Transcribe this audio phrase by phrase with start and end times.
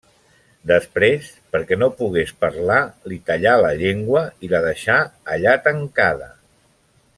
[0.69, 2.79] Després, perquè no pogués parlar,
[3.11, 4.99] li tallà la llengua i la deixà
[5.37, 6.33] allà tancada.